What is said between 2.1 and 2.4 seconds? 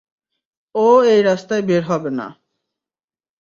না।